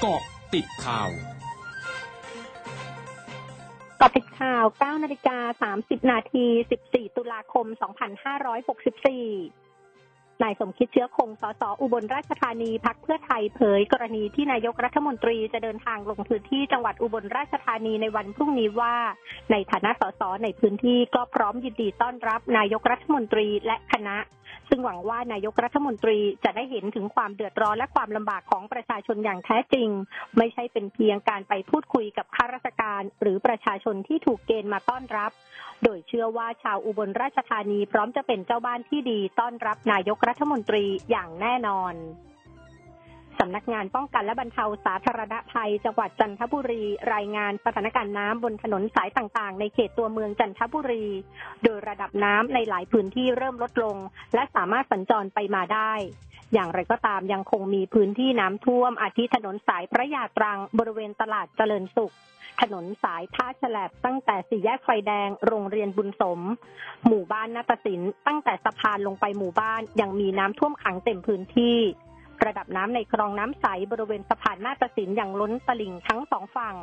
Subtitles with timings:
[0.00, 0.22] เกาะ
[0.54, 1.10] ติดข่าว
[4.00, 6.46] กาะติดข่าว 9 นาฬิกา 30 นาที
[6.82, 7.66] 14 ตุลาคม
[8.64, 18.94] 2564 นายสมคิดเชื้อคง สส อุบลราชธานี พักเพื่อไทยเผย กรณีที่นายกรัฐมนตรีจะเดินทางลงพื้นที่จังหวัดอุบลราชธานีในวันพรุ่งนี้ว่า
[19.50, 24.16] ในฐานะสส ในพื้นที่ก็พร้อมยินดีต้อนรับนายกรัฐมนตรีและคณะ
[24.68, 29.88] ซึ่งหวังว่านายกรัฐมนตรีจะได้เห็นถึงความเดือดร้อนและความลำบากของประชาชนอย่างแท้จริง
[30.36, 35.30] ไม่ใช่เป็นเพียงการไปพูดคุยกับข้าราชการ หรือประชาชนที่ถูกเกณฑ์มาต้อนรับ
[35.82, 41.94] โดยเชื่อว่าชาวอุบลราชธานีพร้อมจะเป็นเจ้าบ้านที่ดีต้อนรับนายกรัฐมนตรีอย่างแน่นอน
[43.40, 51.06] สำนักงานป้องกันและบรรเทาสาธารณภัย จังหวัดจันทบุรี รายงานสถานการณ์น้ำบนถนนสายต่างๆ ในเขตตัวเมืองจันทบุรี
[51.62, 53.96] โดยระดับน้ำในหลายพื้นที่เริ่มลดลง
[54.34, 55.92] และสามารถสัญจรไปมาได้
[56.52, 62.14] อย่างไรก็ตามยังคงมีพื้นที่น้ำท่วม อาทิถนนสายพระยาตรังบริเวณตลาดเจริญสุข
[62.60, 66.40] ถนนสายท่าฉลบตั้งแต่สี่แยกไฟแดง โรงเรียนบุญสม
[67.06, 71.78] หมู่บ้านนาฏศิลป์ตั้งแต่สะพานลงไปหมู่บ้านยังมีน้ำท่วมขังเต็มพื้นที่
[72.44, 76.76] ระดับน้ำในคลองน้ำใสบริเวณสะพานนาฏศิลป์อย่างล้นตลิ่งทั้งสองฝั่ง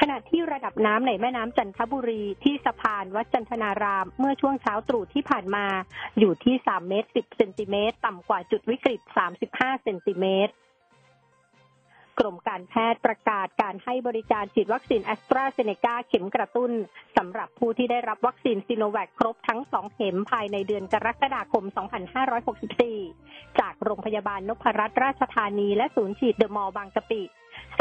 [0.00, 5.66] ขณะที่ระดับน้ำในแม่น้ำจันทบุรีที่สะพานวัดจันทนาราม เมื่อช่วงเช้าตรู่ที่ผ่านมา
[6.18, 9.00] อยู่ที่3เมตร10เซนติเมตรต่ำกว่าจุดวิกฤต
[9.42, 10.52] 35เซนติเมตร
[12.18, 16.70] กรมการแพทย์ประกาศการให้บริการฉีดวัคซีนแอสตราเซเนกาเข็มกระตุ้น
[17.16, 21.64] สำหรับผู้ที่ได้รับวัคซีนซิโนแวคครบทั้ง 2 เข็มภายในเดือนกรกฎาคม
[22.42, 27.22] 2564 จากโรงพยาบาลนพรัตน์ราชธานีและศูนย์ฉีดเดอะมอลล์บางกะปิ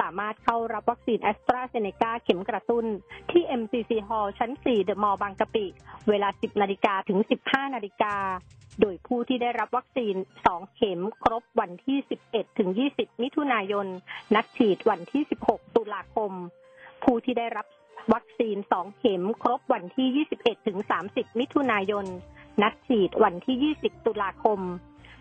[0.07, 2.85] ามารถเข้ารับวัคซีนแอสตราเซเนกาเข็มกระตุ้น
[3.31, 5.65] ที่ MCC Hall ชั้น 4 เดอะมอลล์บางกะปิ
[6.09, 8.15] เวลา 10 นาฬิกาถึง 15 นาฬิกา
[8.81, 10.15] โดยผู้ที่ได้รับวัคซีน
[10.47, 11.97] 2 เข็มครบวันที่
[12.29, 13.87] 11 ถึง 20 มิถุนายน
[14.35, 16.31] นัดฉีดวันที่ 16 ตุลาคม
[17.03, 17.65] ผู้ที่ได้รับ
[18.13, 20.77] วัคซีน 2 เข็มครบวันที่ 21 ถึง
[21.09, 22.05] 30 มิถุนายน
[22.61, 24.59] นัดฉีดวันที่ 20 ตุลาคม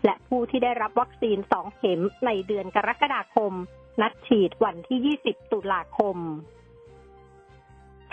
[0.05, 3.53] และผู้ที่ได้รับวัคซีน 2 เข็มในเดือนกรกฎาคม
[4.01, 6.17] นัดฉีดวันที่ 20 ตุลาคม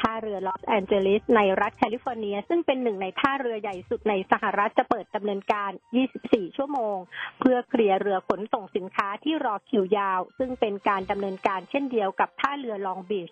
[0.01, 5.71] ท่าเรือลอสแอนเจลิสในรัฐแคลิฟอร์เนีย ซึ่งเป็นหนึ่งในท่าเรือใหญ่สุดในสหรัฐจะเปิดดำเนินการ
[6.15, 6.97] 24 ชั่วโมง
[7.41, 13.31] เพื่อเคลียร์เรือขนส่งสินค้าที่รอคิวยาว ซึ่งเป็นการดำเนินการเช่นเดียวกับท่าเรือลองบีช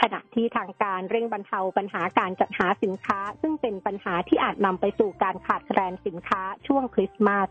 [0.00, 7.48] ขณะที่ทางการเร่งบรรเทาปัญหาการจัดหาสินค้า ซึ่งเป็นปัญหาที่อาจนำไปสู่การขาดแคลนสินค้าช่วงคริสต์มาส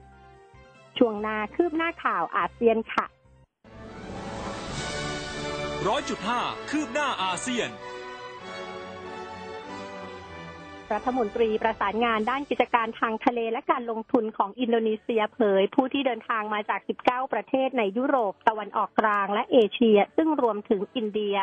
[0.98, 3.08] ช่วงหน้าคืบหน้าข่าวอาเซียนค่ะ
[5.90, 7.69] ร้อยจุดห้าคืบหน้าอาเซียน
[10.94, 21.36] รัฐมนตรีประสานงานด้านกิจการทางทะเลและการลงทุนของอินโดนีเซียเผย ผู้ที่เดินทางมาจาก 19 ประเทศในยุโรปตะวันออกกลางและเอเชีย ซึ่งรวมถึงอินเดีย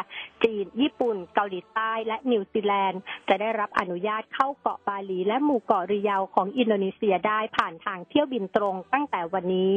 [0.44, 9.74] จีน ญี่ปุ่น เกาหลีใต้และนิวซีแลนด์ จะได้รับอนุญาตเข้าเกาะบาหลีและหมู่เกาะริยาของอินโดนีเซียได้ผ่านทางเที่ยวบินตรงตั้งแต่วันนี้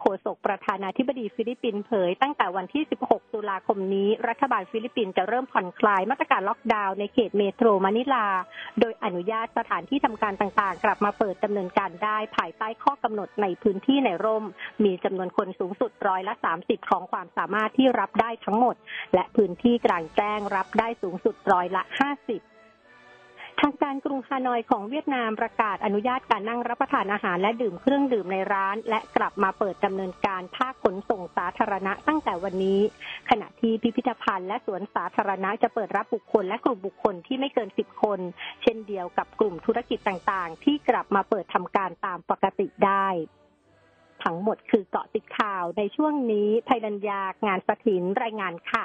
[0.00, 8.26] โฆษกประธานาธิบดีฟิลิปปินส์เผย ตั้งแต่วันที่ 16 ตุลาคมนี้ รัฐบาลฟิลิปปินส์จะเริ่มผ่อนคลายมาตรการล็อกดาวน์ในเขตเมโทรมะนิลา
[8.80, 14.44] โดยอนุญาตสถานที่ทำการต่างๆ กลับมาเปิดดำเนินการได้ภายใต้ข้อกำหนดในพื้นที่ในร่ม
[14.84, 18.76] มีจำนวนคนสูงสุดร้อยละ 30 ของความสามารถที่รับได้ทั้งหมด
[19.14, 22.55] และพื้นที่กลางแจ้งรับได้สูงสุดร้อยละ 50
[23.60, 32.80] ทางการกรุงฮานอยของเวียดนามประกาศอนุญาตการนั่งรับประทานอาหารและดื่มเครื่องดื่มในร้าน และกลับมาเปิดดำเนินการภาคขนส่งสาธารณะตั้งแต่วันนี้
[33.30, 38.20] ขณะที่พิพิธภัณฑ์และสวนสาธารณะจะเปิดรับบุคคลและกลุ่มบุคคลที่ไม่เกิน10คน
[38.62, 43.06] เช่นเดียวกับกลุ่มธุรกิจต่างๆ ที่กลับมาเปิดทำการตามปกติได้
[44.24, 48.84] ทั้งหมดคือเกาะติดข่าวในช่วงนี้ภัยดัญญางานสถินรายงานค่ะ